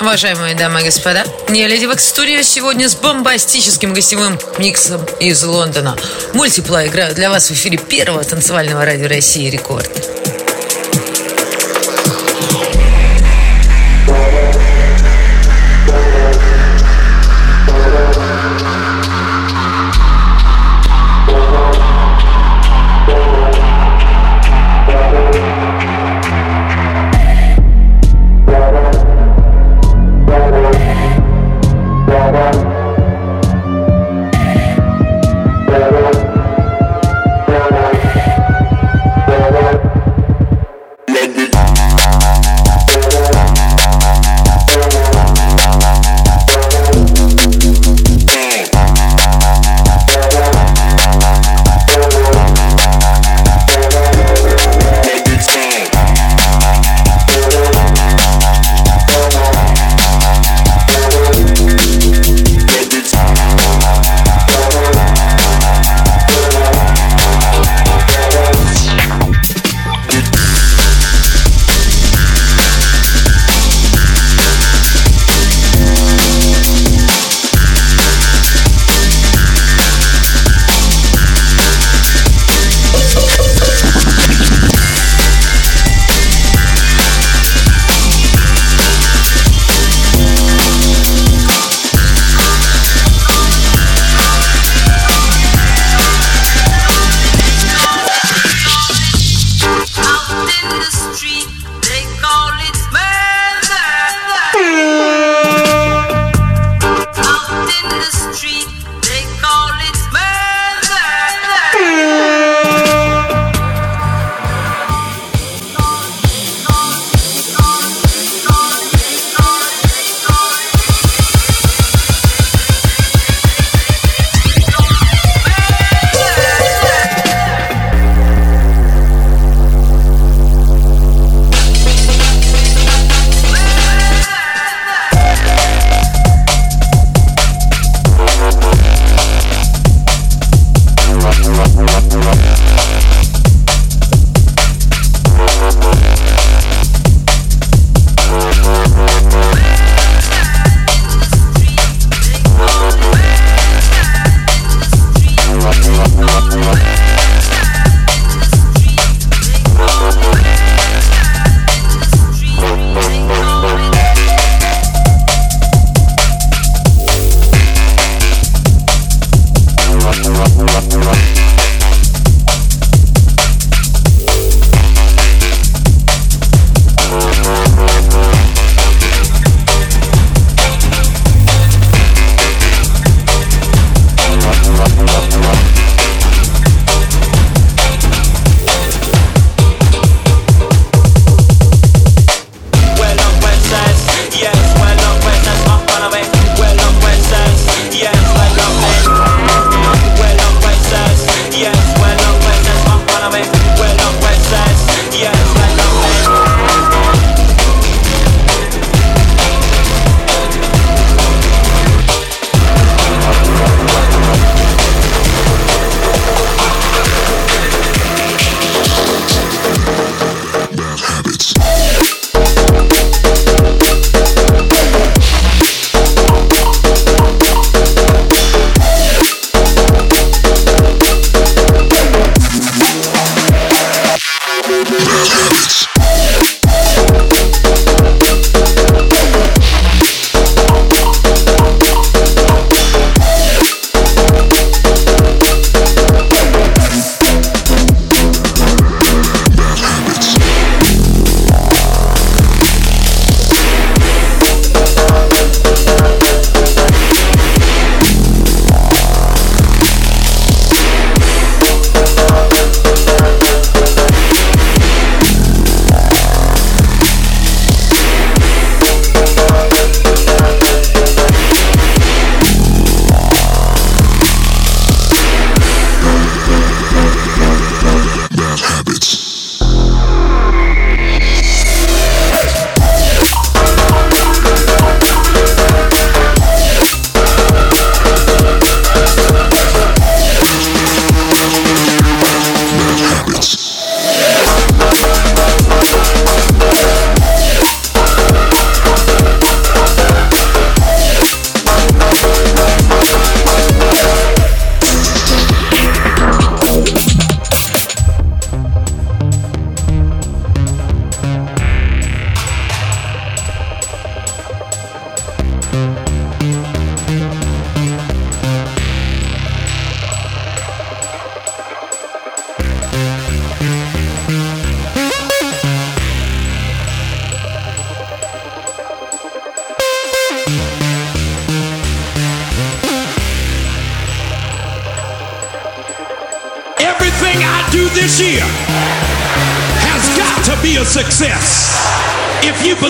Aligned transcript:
уважаемые 0.00 0.54
дамы 0.54 0.80
и 0.80 0.84
господа. 0.84 1.24
Не 1.48 1.66
Леди 1.66 1.86
Вакс 1.86 2.06
студио 2.08 2.42
сегодня 2.42 2.88
с 2.88 2.94
бомбастическим 2.94 3.94
гостевым 3.94 4.38
миксом 4.58 5.04
из 5.20 5.42
Лондона. 5.44 5.96
Мультипла 6.34 6.86
играю 6.86 7.14
для 7.14 7.30
вас 7.30 7.48
в 7.48 7.52
эфире 7.52 7.78
первого 7.78 8.22
танцевального 8.24 8.84
радио 8.84 9.08
России 9.08 9.50
«Рекорд». 9.50 10.17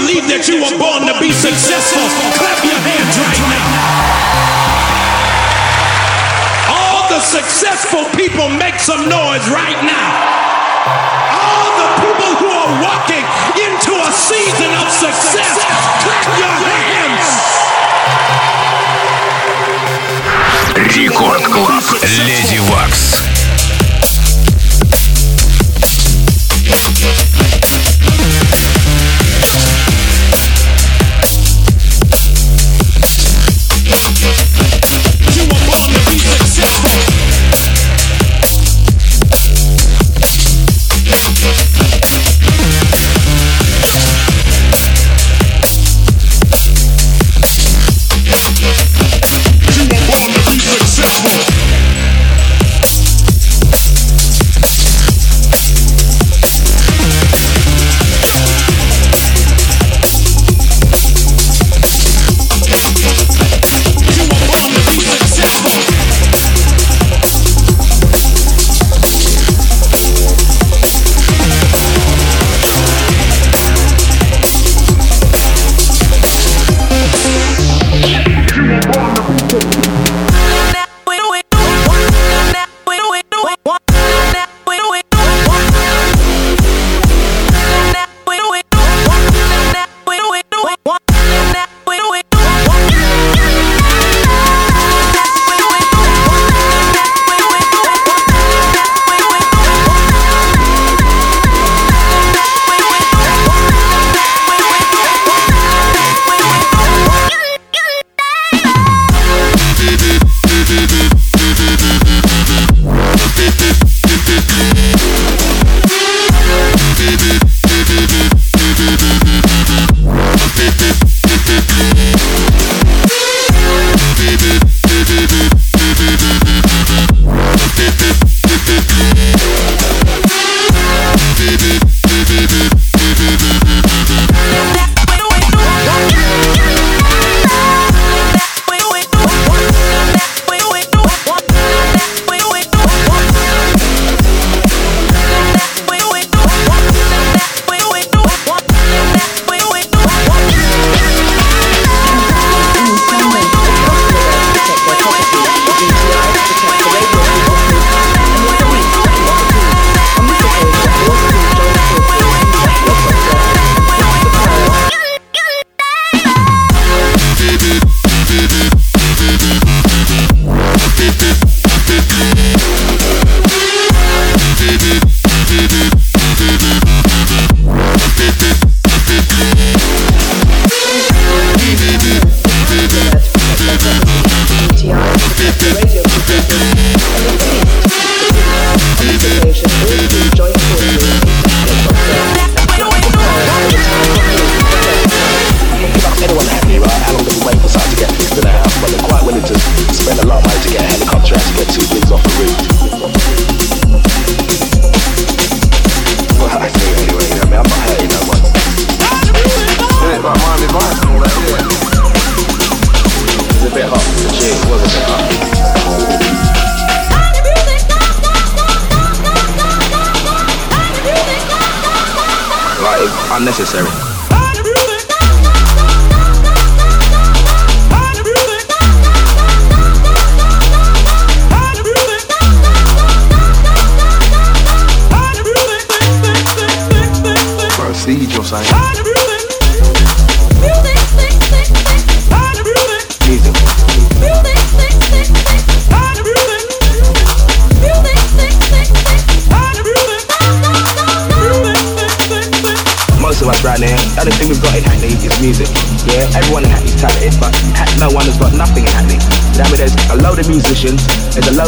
believe 0.08 0.28
that 0.30 0.48
you 0.48 0.62
were 0.62 0.78
born 0.78 1.08
to 1.10 1.16
be 1.20 1.31
successful, 1.34 2.04
clap 2.38 2.60
your 2.64 2.78
hands 2.78 3.16
right 3.20 3.44
now. 3.52 3.68
All 6.72 7.10
the 7.10 7.20
successful 7.20 8.06
people 8.16 8.48
make 8.48 8.80
some 8.80 9.10
noise 9.10 9.44
right 9.50 9.80
now. 9.84 10.12
All 11.36 11.70
the 11.80 11.90
people 12.06 12.31
who 12.38 12.50
are 12.54 12.74
walking 12.86 13.25
into 13.60 13.92
a 13.98 14.12
season 14.14 14.72
of 14.78 14.88
success, 14.94 15.58
clap 16.06 16.28
your 16.38 16.56
hands. 16.70 17.28
Рекорд 20.96 21.44
Клаб. 21.48 21.84
Леди 22.25 22.60
Вакс. 22.60 23.47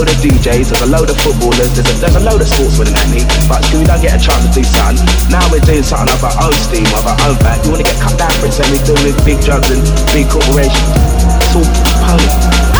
DJs, 0.08 0.72
there's 0.72 0.80
a 0.80 0.86
load 0.86 1.10
of 1.10 1.16
footballers, 1.20 1.74
there's 1.76 1.84
a, 1.84 1.94
there's 2.00 2.16
a 2.16 2.20
load 2.20 2.40
of 2.40 2.48
sportsmen 2.48 2.88
in 2.88 2.94
Hackney, 2.94 3.24
but 3.48 3.60
we 3.76 3.84
don't 3.84 4.00
get 4.00 4.16
a 4.16 4.20
chance 4.20 4.40
to 4.46 4.50
do 4.52 4.64
something. 4.64 5.04
Now 5.28 5.44
we're 5.52 5.60
doing 5.60 5.82
something 5.82 6.14
of 6.14 6.24
our 6.24 6.36
own 6.40 6.54
steam, 6.54 6.86
of 6.96 7.04
our 7.04 7.18
own 7.28 7.36
back. 7.44 7.64
You 7.64 7.72
want 7.72 7.84
to 7.84 7.88
get 7.92 8.00
cut 8.00 8.16
down 8.16 8.32
for 8.40 8.46
it, 8.46 8.52
so 8.56 8.64
we're 8.72 8.84
doing 8.86 9.12
big 9.24 9.44
drugs 9.44 9.68
and 9.68 9.82
big 10.14 10.30
corporations. 10.32 10.88
It's 11.44 11.52
all 11.52 11.68
pony. 12.06 12.79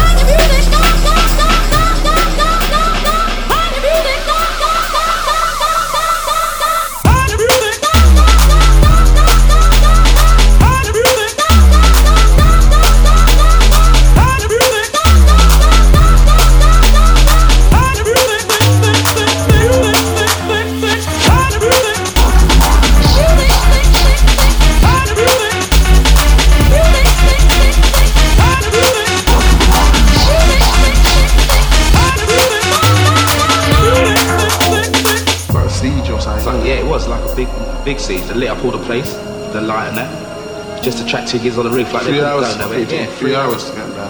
Big 37.84 37.99
C's, 37.99 38.28
they 38.28 38.34
lit 38.34 38.50
up 38.50 38.62
all 38.64 38.70
the 38.70 38.84
place, 38.84 39.14
the 39.52 39.60
light 39.60 39.88
and 39.88 39.96
that. 39.96 40.82
Just 40.82 41.02
attracting 41.04 41.40
kids 41.40 41.56
on 41.58 41.64
the 41.64 41.70
roof 41.70 41.92
like 41.92 42.04
three 42.04 42.18
they 42.18 42.25
hours 42.25 42.56
don't 42.56 42.70
know 42.70 42.84
to 42.84 42.94
Yeah, 42.94 43.06
three 43.16 43.34
hours 43.34 43.68
to 43.70 43.76
get 43.76 43.88
there. 43.90 44.08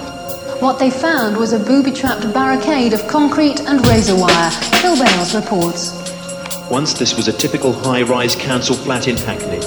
What 0.60 0.78
they 0.78 0.90
found 0.90 1.36
was 1.36 1.52
a 1.52 1.58
booby-trapped 1.58 2.32
barricade 2.34 2.92
of 2.92 3.06
concrete 3.06 3.60
and 3.60 3.86
razor 3.86 4.16
wire. 4.16 4.50
Phil 4.50 4.96
Bales 4.96 5.34
reports. 5.34 5.92
Once 6.70 6.94
this 6.94 7.16
was 7.16 7.28
a 7.28 7.32
typical 7.32 7.72
high-rise 7.72 8.36
council 8.36 8.76
flat 8.76 9.08
in 9.08 9.16
Hackney. 9.16 9.60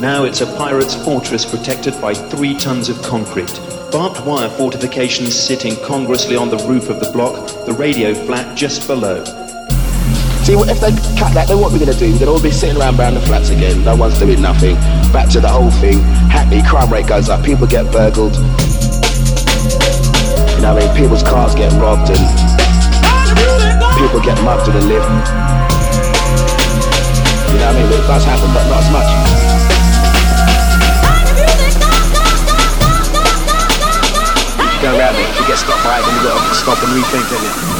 Now 0.00 0.24
it's 0.24 0.42
a 0.42 0.46
pirate's 0.56 0.94
fortress 0.94 1.44
protected 1.44 2.00
by 2.00 2.14
three 2.14 2.54
tons 2.54 2.88
of 2.88 3.02
concrete. 3.02 3.60
Barbed 3.90 4.24
wire 4.26 4.50
fortifications 4.50 5.34
sit 5.34 5.64
incongruously 5.64 6.36
on 6.36 6.50
the 6.50 6.58
roof 6.68 6.90
of 6.90 7.00
the 7.00 7.10
block, 7.10 7.66
the 7.66 7.72
radio 7.72 8.14
flat 8.14 8.56
just 8.56 8.86
below. 8.86 9.45
See, 10.46 10.54
what 10.54 10.70
if 10.70 10.78
they 10.78 10.94
cut 11.18 11.34
that, 11.34 11.50
then 11.50 11.58
what 11.58 11.74
we're 11.74 11.82
going 11.82 11.90
to 11.90 11.98
do? 11.98 12.14
To 12.22 12.30
all 12.30 12.38
be 12.38 12.54
sitting 12.54 12.78
around 12.78 12.94
around 13.02 13.18
the 13.18 13.20
flats 13.26 13.50
again. 13.50 13.82
No 13.82 13.98
one's 13.98 14.14
doing 14.14 14.38
nothing. 14.40 14.78
Back 15.10 15.26
to 15.34 15.42
the 15.42 15.50
whole 15.50 15.74
thing. 15.82 15.98
Hackney, 16.30 16.62
crime 16.62 16.86
rate 16.86 17.10
goes 17.10 17.26
up. 17.28 17.42
People 17.42 17.66
get 17.66 17.90
burgled. 17.90 18.38
You 20.54 20.62
know 20.62 20.70
what 20.70 20.86
I 20.86 20.86
mean? 20.86 20.94
People's 20.94 21.26
cars 21.26 21.58
get 21.58 21.74
robbed 21.82 22.14
and 22.14 22.22
people 23.98 24.22
get 24.22 24.38
mugged 24.46 24.70
in 24.70 24.78
the 24.78 24.86
lift. 24.86 25.10
You 27.50 27.58
know 27.58 27.66
what 27.66 27.74
I 27.74 27.82
mean? 27.82 27.90
It 27.90 28.06
does 28.06 28.22
happen, 28.22 28.46
but 28.54 28.70
not 28.70 28.86
as 28.86 28.90
much. 28.94 29.10
Go 34.78 34.94
around 34.94 35.18
it, 35.18 35.26
you 35.26 35.42
get 35.50 35.58
stopped 35.58 35.82
by 35.82 35.98
it, 35.98 36.06
then 36.06 36.14
you 36.14 36.22
got 36.22 36.38
to 36.38 36.54
stop 36.54 36.78
and 36.86 36.94
rethink, 36.94 37.34
you? 37.34 37.75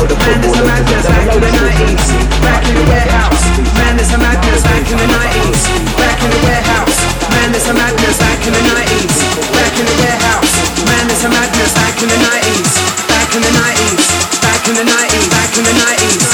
load 0.00 0.10
of 0.10 0.18
footballers, 0.18 0.86
there's 0.88 1.04
a, 1.04 1.12
there's 1.12 1.12
a 1.12 1.28
load 1.28 1.44
of 1.44 1.52
citizens. 1.60 2.08
Back 2.40 2.64
in 2.64 2.74
the 2.74 2.84
warehouse, 2.88 3.44
man, 3.76 3.96
there's 3.96 4.12
a 4.12 4.18
madness 4.18 4.62
back 4.64 4.88
in 4.88 4.96
the 4.96 5.04
90s. 5.04 5.60
Back 6.00 6.20
in 6.24 6.30
the 6.30 6.40
warehouse, 6.40 6.98
man, 7.28 7.52
there's 7.52 7.68
a 7.68 7.74
madness 7.74 8.16
back 8.16 8.40
in 8.46 8.52
the 8.52 8.64
90s. 8.64 9.16
Back 9.52 9.76
in 9.76 9.84
the 9.84 9.96
warehouse, 10.00 10.52
man, 10.88 11.04
there's 11.04 11.24
a 11.24 11.28
madness 11.28 11.72
back 11.76 12.00
in 12.00 12.08
the 12.08 12.16
90s. 12.16 12.72
Back 13.08 13.28
in 13.36 13.42
the 13.44 13.52
90s, 13.52 14.08
back 14.40 14.64
in 14.68 14.74
the 14.80 14.86
90s, 14.88 15.28
back 15.28 15.52
in 15.58 15.64
the 15.68 15.74
90s. 15.84 16.24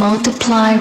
Multiply. 0.00 0.80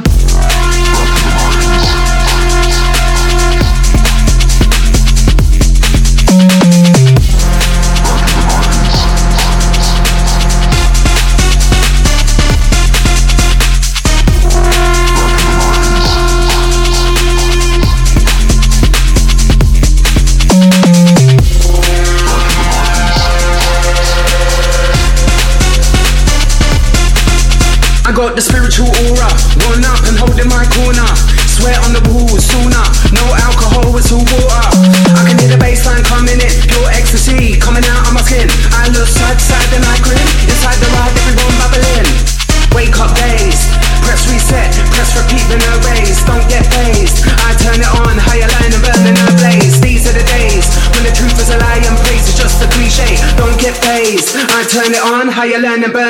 Then. 45.58 46.24
Don't 46.30 46.46
get 46.48 46.66
phased. 46.70 47.26
I 47.26 47.58
turn 47.58 47.82
it 47.82 47.92
on, 48.06 48.16
higher 48.22 48.46
line 48.46 48.70
and 48.70 48.84
burning 48.86 49.18
a 49.18 49.30
blaze. 49.42 49.82
These 49.82 50.06
are 50.06 50.14
the 50.14 50.26
days 50.30 50.70
when 50.94 51.04
the 51.04 51.14
truth 51.14 51.42
is 51.42 51.50
a 51.50 51.58
lie 51.58 51.82
and 51.82 51.98
praise 52.06 52.30
is 52.30 52.38
just 52.38 52.62
a 52.62 52.68
cliche. 52.70 53.18
Don't 53.36 53.58
get 53.58 53.76
phased. 53.78 54.38
I 54.38 54.62
turn 54.70 54.94
it 54.94 55.02
on, 55.02 55.28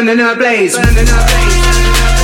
and 0.10 0.22
blaze. 0.36 0.75
Burning 0.75 1.08
a 1.08 1.19
blaze. 1.31 2.18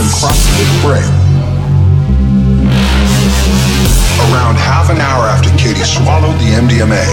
And 0.00 0.10
into 0.10 0.64
the 0.72 0.80
brain. 0.82 1.12
Around 4.26 4.56
half 4.56 4.90
an 4.90 4.98
hour 4.98 5.26
after 5.26 5.50
Katie 5.56 5.84
swallowed 5.84 6.34
the 6.40 6.50
MDMA, 6.58 7.04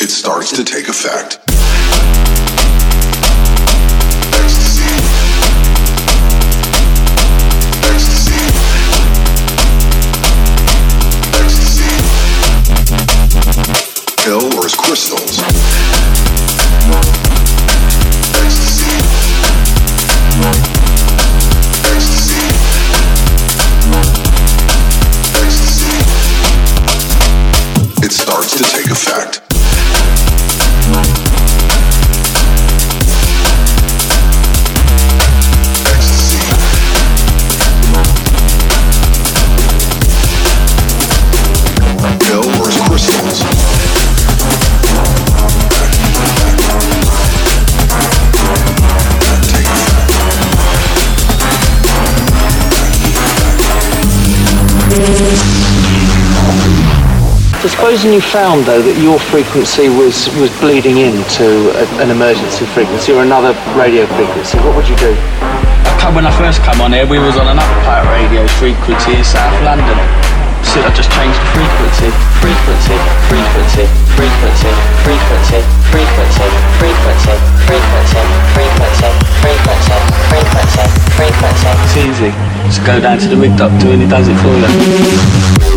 it 0.00 0.10
starts 0.10 0.52
to 0.52 0.64
take 0.64 0.88
effect. 0.88 1.51
Crystals. 14.92 15.51
Supposing 57.92 58.16
you 58.16 58.24
found 58.24 58.64
though 58.64 58.80
that 58.80 58.96
your 59.04 59.20
frequency 59.20 59.92
was, 59.92 60.24
was 60.40 60.48
bleeding 60.64 60.96
into 60.96 61.68
a, 61.76 61.84
an 62.00 62.08
emergency 62.08 62.64
frequency 62.72 63.12
or 63.12 63.20
another 63.20 63.52
radio 63.76 64.08
frequency, 64.16 64.56
what 64.64 64.72
would 64.72 64.88
you 64.88 64.96
do? 64.96 65.12
When 66.16 66.24
I 66.24 66.32
first 66.40 66.64
came 66.64 66.80
on 66.80 66.96
here, 66.96 67.04
we 67.04 67.20
was 67.20 67.36
on 67.36 67.52
another 67.52 67.76
pirate 67.84 68.08
radio 68.16 68.48
frequency 68.56 69.12
in 69.12 69.20
South 69.20 69.52
London. 69.60 69.92
Shit, 70.64 70.88
I 70.88 70.90
just 70.96 71.12
changed 71.12 71.36
frequency, 71.52 72.08
frequency, 72.40 72.96
frequency, 73.28 73.84
frequency, 74.16 74.72
frequency, 75.04 75.60
frequency, 75.92 76.48
frequency, 76.80 77.36
frequency, 77.68 78.24
frequency, 78.56 79.10
frequency, 79.44 79.96
frequency, 80.32 80.84
frequency. 81.12 81.70
It's 81.84 81.96
easy. 82.00 82.32
Just 82.72 82.88
go 82.88 82.96
down 83.04 83.20
to 83.20 83.28
the 83.28 83.36
rig 83.36 83.52
doctor 83.60 83.92
and 83.92 84.00
he 84.00 84.08
does 84.08 84.32
it 84.32 84.36
for 84.40 84.48
you. 84.56 85.71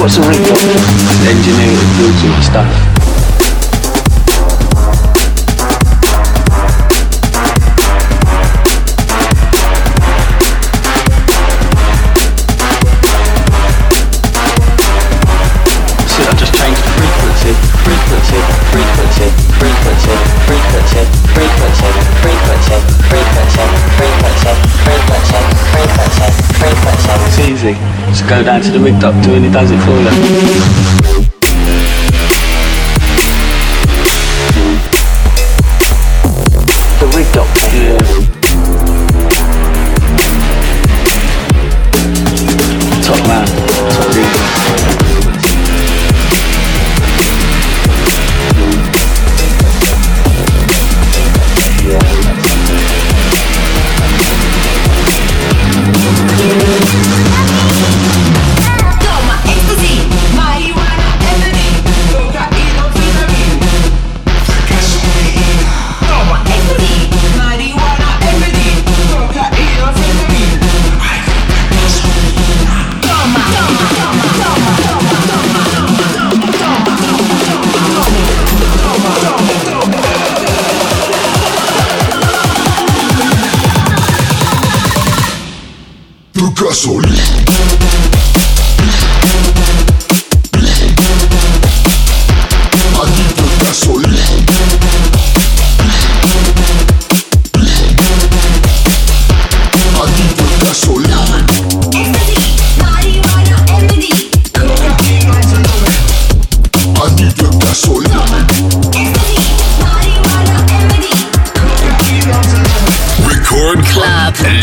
What's 0.00 0.16
a 0.16 0.22
rebuild? 0.22 0.56
Engineering 1.28 1.76
through 1.96 2.20
to 2.22 2.28
my 2.28 2.40
staff. 2.40 2.89
Go 28.30 28.44
down 28.44 28.62
to 28.62 28.70
the 28.70 28.78
rig 28.78 28.96
doctor 29.00 29.32
and 29.32 29.44
he 29.44 29.50
does 29.50 29.72
it 29.72 29.78
for 29.80 29.90
you. 29.90 30.89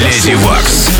Леди 0.00 0.34
Вакс. 0.34 0.95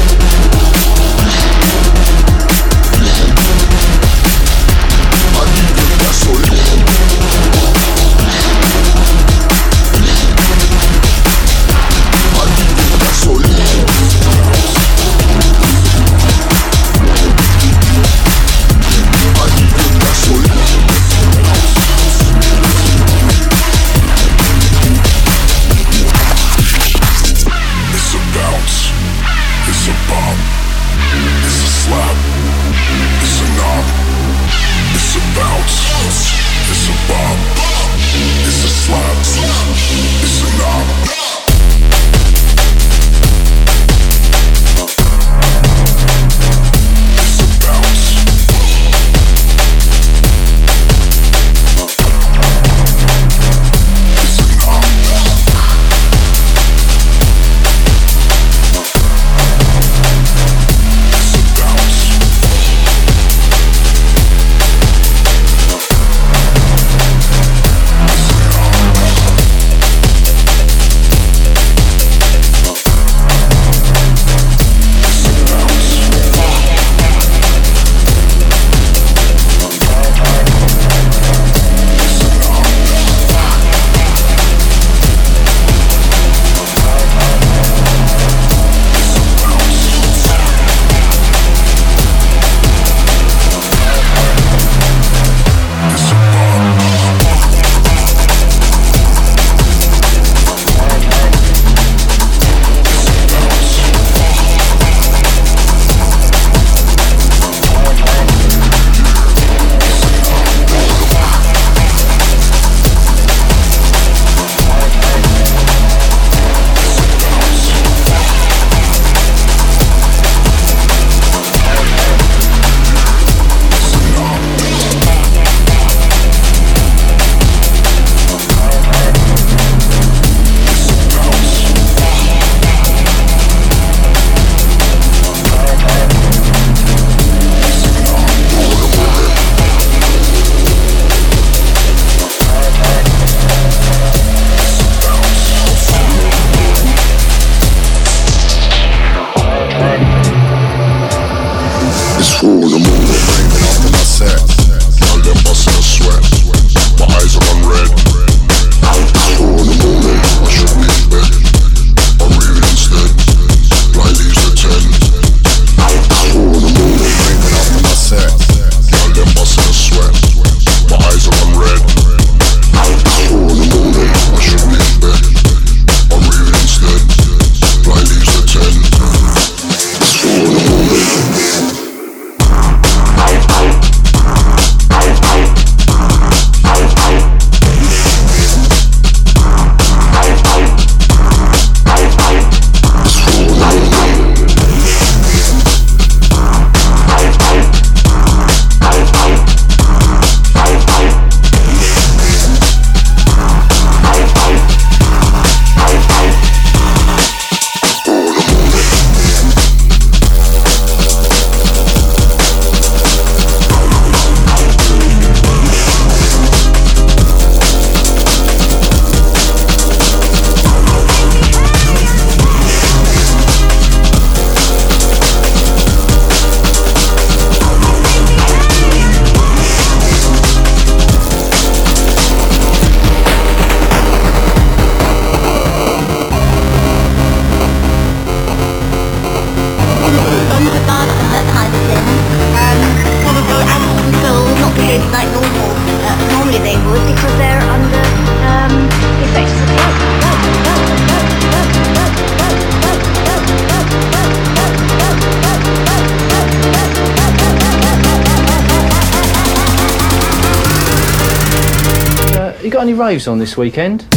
Raves 262.98 263.28
on 263.28 263.38
this 263.38 263.56
weekend? 263.56 264.17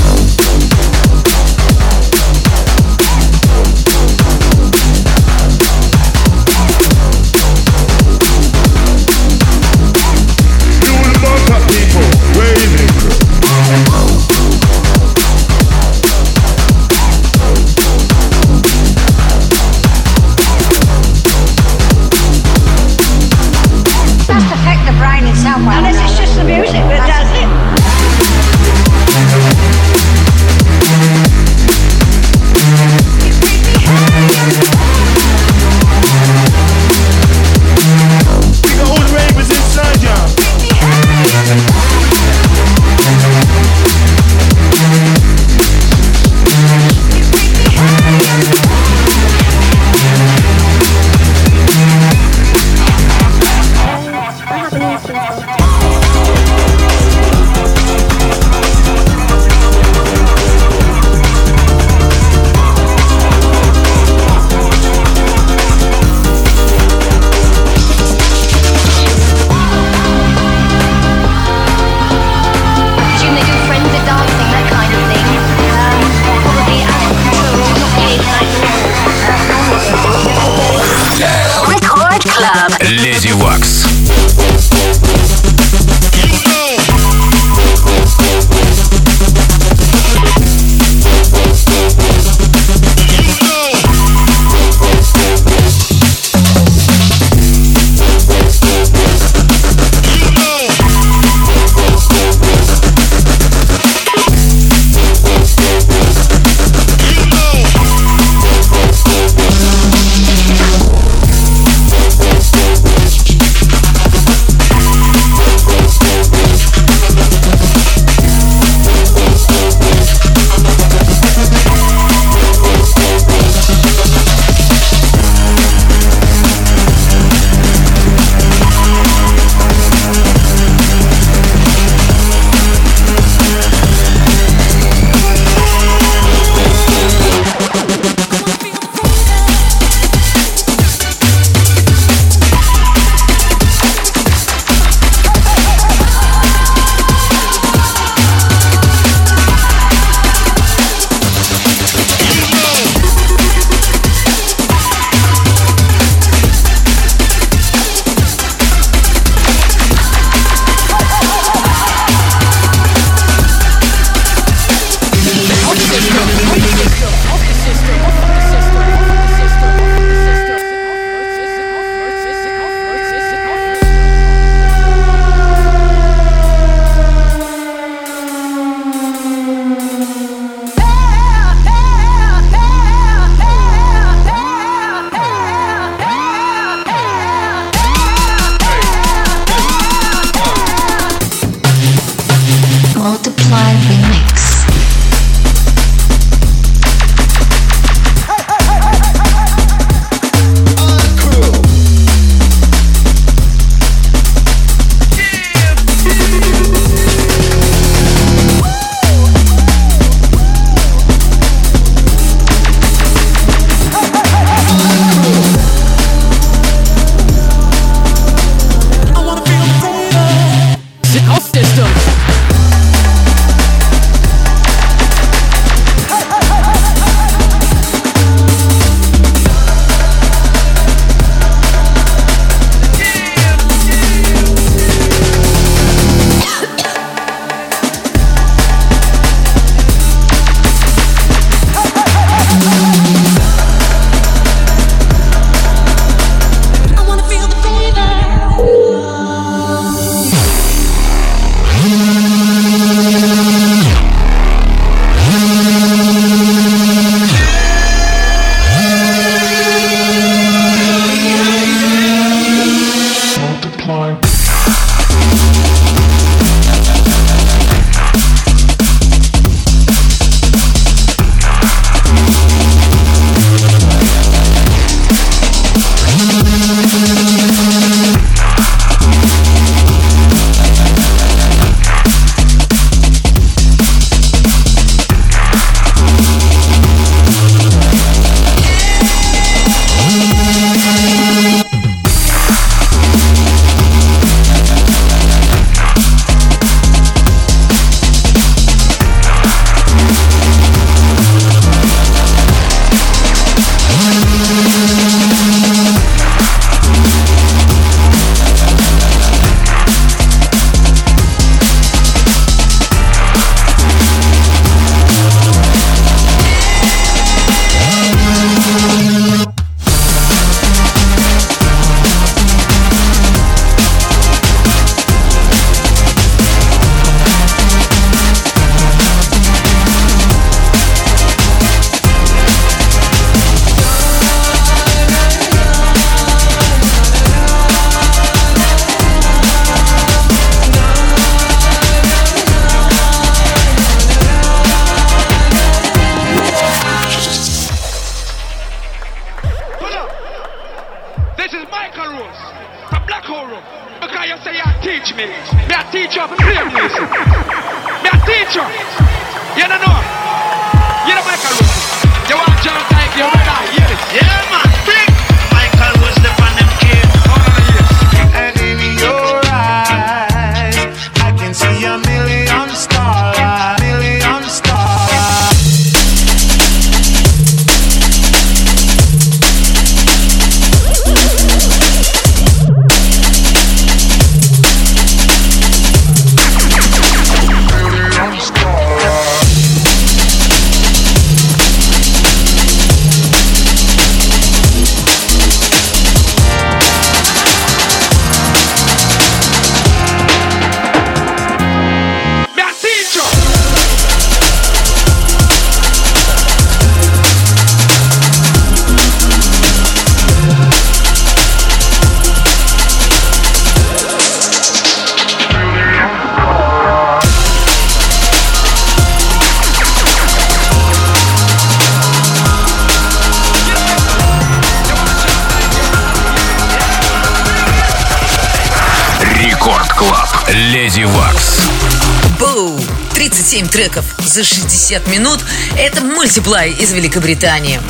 Треков 433.80 434.04
за 434.26 434.44
60 434.44 435.06
минут– 435.08 435.40
это 435.78 436.04
мультиплай 436.04 436.70
из 436.70 436.92
Великобритании. 436.92 437.80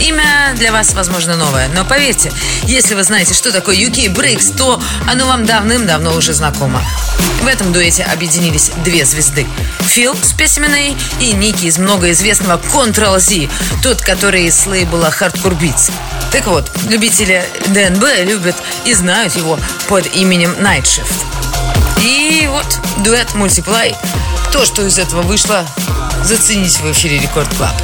Имя 0.00 0.54
для 0.54 0.70
вас, 0.70 0.94
возможно, 0.94 1.36
новое, 1.36 1.66
но 1.74 1.84
поверьте, 1.84 2.32
если 2.62 2.94
вы 2.94 3.02
знаете, 3.02 3.34
что 3.34 3.50
такое 3.50 3.74
UK 3.74 4.14
Breaks, 4.14 4.56
то 4.56 4.80
оно 5.08 5.26
вам 5.26 5.46
давным-давно 5.46 6.14
уже 6.14 6.34
знакомо. 6.34 6.80
В 7.42 7.48
этом 7.48 7.72
дуэте 7.72 8.04
объединились 8.04 8.70
две 8.84 9.04
звезды– 9.04 9.44
Фил 9.88 10.14
с 10.22 10.32
песнями 10.34 10.96
и 11.18 11.32
Ники 11.32 11.66
из 11.66 11.78
многоизвестного 11.78 12.60
Control 12.72 13.18
Z, 13.18 13.48
тот, 13.82 14.00
который 14.02 14.44
из 14.44 14.66
лейбла 14.66 15.08
Hardcore 15.08 15.58
Beats. 15.58 15.90
Так 16.30 16.46
вот, 16.46 16.70
любители 16.88 17.44
ДНБ 17.66 18.04
любят 18.24 18.54
и 18.84 18.94
знают 18.94 19.34
его 19.34 19.58
под 19.88 20.14
именем 20.14 20.52
Night 20.60 20.84
Shift. 20.84 21.24
И 22.04 22.48
вот 22.48 22.78
дуэт 23.02 23.34
мультиплай. 23.34 23.96
То, 24.52 24.64
что 24.64 24.82
из 24.82 24.98
этого 24.98 25.22
вышло, 25.22 25.64
зацените 26.24 26.82
в 26.82 26.92
эфире 26.92 27.18
Рекорд 27.18 27.48
Клаб. 27.56 27.74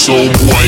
Shift 0.00 0.32
kill 0.40 0.59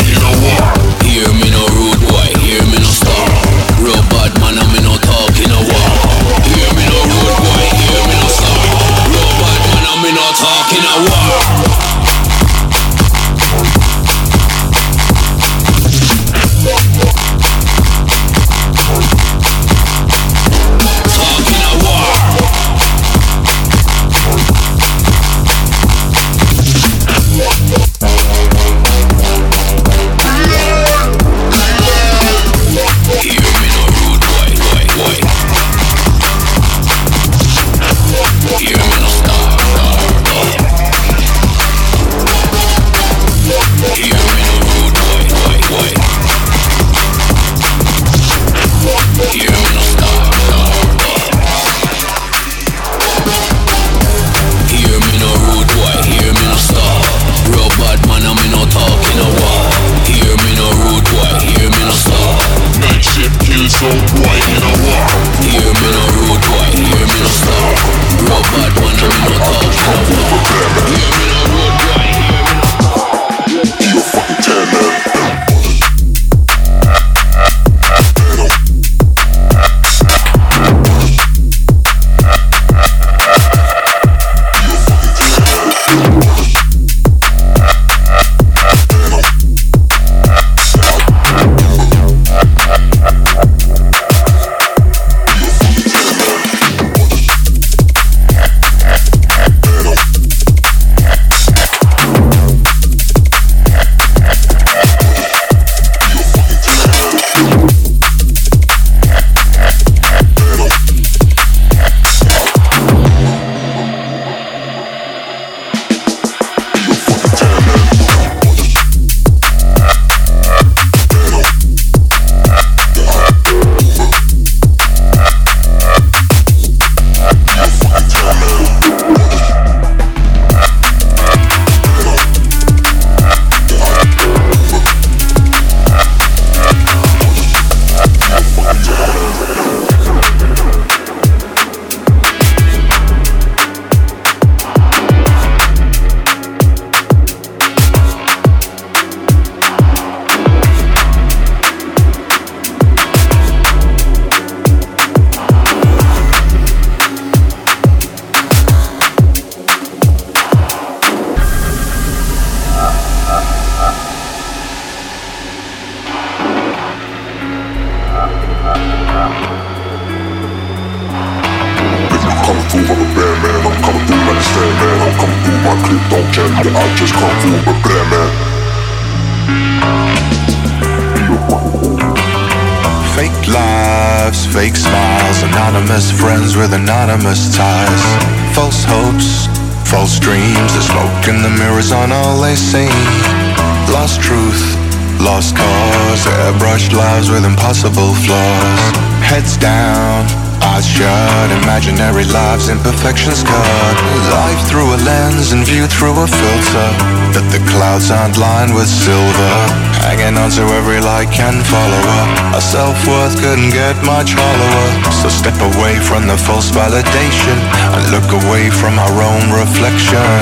imperfections 202.73 203.45
cut. 203.45 203.97
Life 204.33 204.63
through 204.69 204.89
a 204.97 204.99
lens 205.05 205.53
and 205.53 205.61
viewed 205.69 205.93
through 205.93 206.17
a 206.17 206.27
filter. 206.27 206.89
That 207.37 207.45
the 207.53 207.61
clouds 207.69 208.09
aren't 208.09 208.41
lined 208.41 208.73
with 208.73 208.89
silver. 208.89 209.55
Hanging 210.01 210.41
on 210.41 210.49
to 210.57 210.65
every 210.81 211.01
like 211.05 211.37
and 211.37 211.61
follower. 211.69 212.21
Our 212.57 212.65
self-worth 212.65 213.37
couldn't 213.45 213.77
get 213.77 213.97
much 214.09 214.33
hollower. 214.33 214.89
So 215.21 215.29
step 215.29 215.57
away 215.77 216.01
from 216.01 216.25
the 216.25 216.41
false 216.41 216.73
validation 216.73 217.57
and 217.93 218.03
look 218.09 218.33
away 218.33 218.73
from 218.73 218.97
our 218.97 219.17
own 219.21 219.53
reflection. 219.53 220.41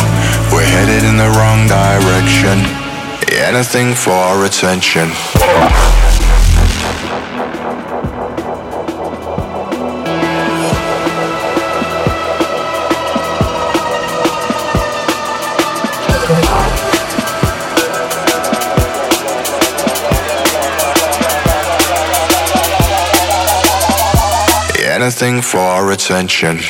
We're 0.55 0.67
headed 0.67 1.03
in 1.03 1.19
the 1.19 1.31
wrong 1.35 1.67
direction. 1.67 2.63
Anything 3.31 3.95
for 3.95 4.15
our 4.15 4.47
attention. 4.47 5.11
Anything 25.11 25.43
for 25.43 25.59
our 25.59 25.91
attention. 25.91 26.61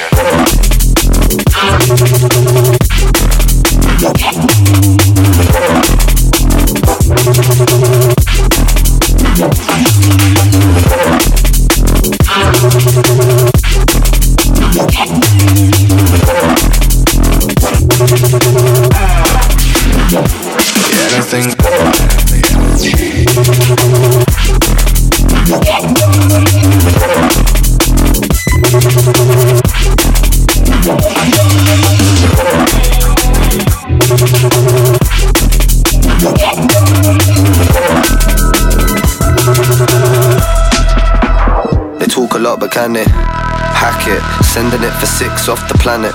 Can 42.71 42.97
it? 42.97 43.09
hack 43.09 44.07
it? 44.07 44.23
Sending 44.45 44.83
it 44.83 44.93
for 45.01 45.07
six 45.07 45.49
off 45.49 45.67
the 45.69 45.79
planet. 45.79 46.15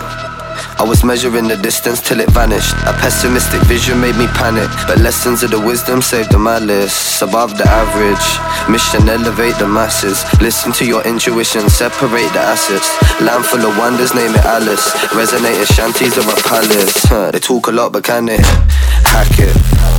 I 0.77 0.83
was 0.83 1.03
measuring 1.03 1.47
the 1.47 1.57
distance 1.57 2.01
till 2.01 2.19
it 2.19 2.29
vanished. 2.31 2.73
A 2.85 2.93
pessimistic 2.93 3.61
vision 3.63 3.99
made 3.99 4.15
me 4.15 4.27
panic. 4.27 4.69
But 4.87 4.99
lessons 4.99 5.43
of 5.43 5.51
the 5.51 5.59
wisdom 5.59 6.01
saved 6.01 6.31
the 6.31 6.39
malice. 6.39 7.21
Above 7.21 7.57
the 7.57 7.67
average. 7.67 8.27
Mission 8.69 9.07
elevate 9.07 9.55
the 9.57 9.67
masses. 9.67 10.23
Listen 10.41 10.71
to 10.73 10.85
your 10.85 11.03
intuition, 11.07 11.69
separate 11.69 12.31
the 12.33 12.43
assets. 12.43 12.87
Land 13.21 13.45
full 13.45 13.63
of 13.65 13.77
wonders, 13.77 14.13
name 14.13 14.35
it 14.35 14.45
Alice. 14.45 14.91
Resonate 15.15 15.63
Resonating 15.63 15.65
shanties 15.65 16.17
of 16.17 16.27
a 16.27 16.35
palace. 16.43 17.03
Huh, 17.07 17.31
They 17.31 17.39
talk 17.39 17.67
a 17.67 17.71
lot, 17.71 17.91
but 17.93 18.03
can 18.03 18.25
they 18.25 18.37
hack 18.37 19.31
it? 19.39 19.94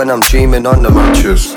When 0.00 0.10
I'm 0.10 0.20
dreaming 0.20 0.64
on 0.64 0.82
the 0.82 0.88
mattress. 0.88 1.52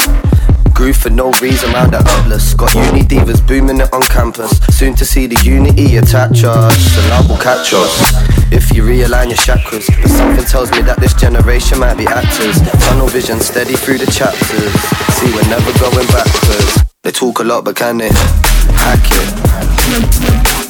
Groove 0.74 0.98
for 0.98 1.10
no 1.10 1.32
reason 1.39 1.72
round 1.72 1.94
the 1.94 2.00
atlas. 2.00 2.54
Got 2.54 2.76
uni 2.76 3.04
divas 3.04 3.39
booming 3.48 3.80
it 3.80 3.88
on 3.94 4.02
campus. 4.02 4.60
Soon 4.78 4.96
to 4.96 5.06
see 5.06 5.28
the 5.28 5.39
unity 5.46 5.96
attach 5.96 6.44
us. 6.44 6.76
The 6.94 7.08
love 7.08 7.30
will 7.30 7.38
catch 7.38 7.72
us. 7.72 7.94
If 8.52 8.76
you 8.76 8.84
realign 8.84 9.28
your 9.28 9.39
chakras, 9.39 9.88
but 9.88 10.12
something 10.12 10.44
tells 10.44 10.70
me 10.72 10.82
that 10.82 11.00
this 11.00 11.14
generation 11.14 11.80
might 11.80 11.96
be 11.96 12.06
actors. 12.06 12.60
Tunnel 12.84 13.08
vision 13.08 13.39
steady 13.39 13.76
through 13.78 14.00
the 14.00 14.12
chapters. 14.12 14.74
See, 15.16 15.32
we're 15.32 15.48
never 15.48 15.72
going 15.80 16.08
backwards. 16.08 16.84
They 17.02 17.12
talk 17.12 17.39
a 17.39 17.44
lot, 17.46 17.64
but 17.64 17.78
can 17.78 18.00
they 18.00 18.10
hack 18.12 19.08
it? 20.60 20.62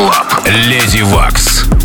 Клаб. 0.00 0.46
Леди 0.46 1.02
Вакс. 1.02 1.79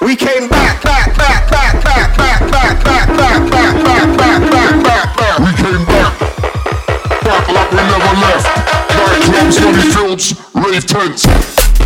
We 0.00 0.14
came 0.14 0.48
back, 0.48 0.80
back, 0.82 1.16
back, 1.16 1.50
back, 1.50 1.82
back, 1.82 2.16
back, 2.16 2.50
back, 2.50 2.84
back, 2.84 3.08
back, 3.16 3.16
back, 3.16 3.84
back, 3.84 4.16
back, 4.16 4.40
back, 4.50 4.82
back, 4.84 5.16
back. 5.16 5.38
We 5.40 5.52
came 5.58 5.84
back, 5.86 6.12
back 7.24 7.48
like 7.48 7.70
we 7.72 7.76
never 7.76 8.14
left. 8.22 8.46
Nightclubs, 8.94 9.56
money 9.64 9.86
fields, 9.90 10.26
rave 10.54 10.86
tents. 10.86 11.77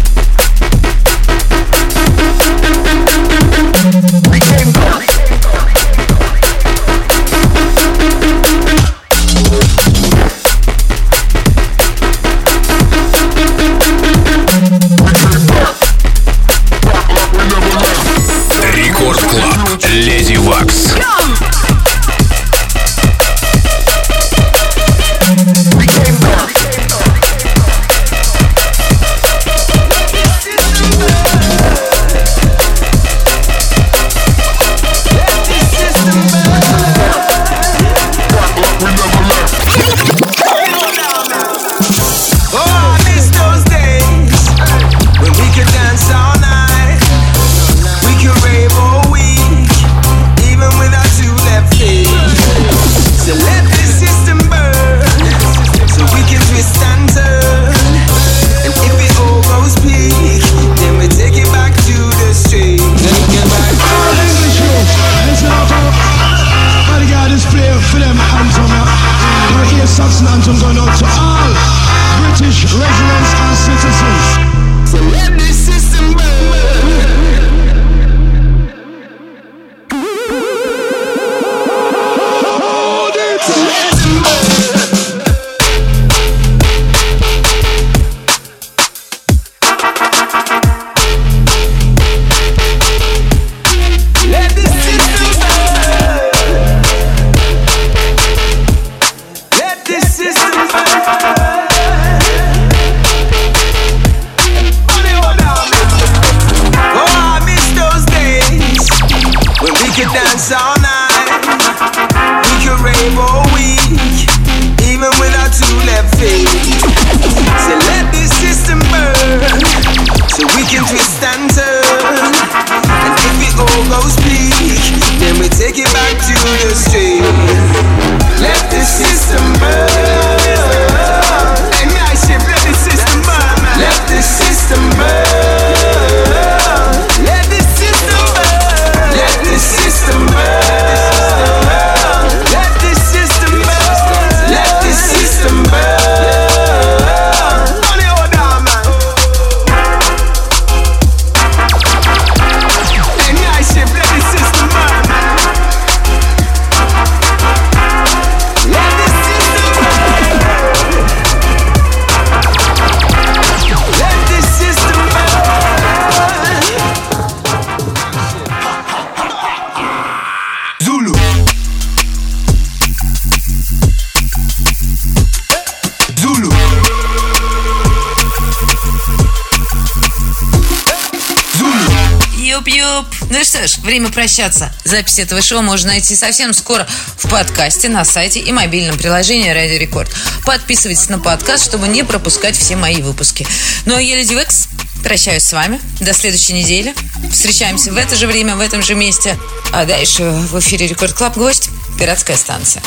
Время 183.82 184.10
прощаться. 184.10 184.72
Запись 184.84 185.18
этого 185.18 185.42
шоу 185.42 185.62
можно 185.62 185.88
найти 185.90 186.14
совсем 186.14 186.52
скоро 186.52 186.86
в 187.16 187.28
подкасте, 187.28 187.88
на 187.88 188.04
сайте 188.04 188.40
и 188.40 188.52
мобильном 188.52 188.96
приложении 188.96 189.50
Радио 189.50 189.78
Рекорд. 189.78 190.10
Подписывайтесь 190.44 191.08
на 191.08 191.18
подкаст, 191.18 191.64
чтобы 191.64 191.88
не 191.88 192.02
пропускать 192.04 192.56
все 192.56 192.76
мои 192.76 193.02
выпуски. 193.02 193.46
Ну 193.84 193.96
а 193.96 194.00
я, 194.00 194.16
Леди 194.16 194.34
Векс, 194.34 194.68
прощаюсь 195.02 195.44
с 195.44 195.52
вами. 195.52 195.80
До 196.00 196.12
следующей 196.12 196.54
недели. 196.54 196.94
Встречаемся 197.30 197.92
в 197.92 197.96
это 197.96 198.16
же 198.16 198.26
время, 198.26 198.56
в 198.56 198.60
этом 198.60 198.82
же 198.82 198.94
месте. 198.94 199.38
А 199.72 199.84
дальше 199.84 200.24
в 200.24 200.58
эфире 200.60 200.86
Рекорд 200.86 201.12
Клаб 201.12 201.36
гость. 201.36 201.68
Городская 201.98 202.36
станция. 202.36 202.82